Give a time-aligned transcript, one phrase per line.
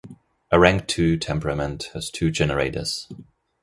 [0.49, 3.07] A rank-two temperament has two generators.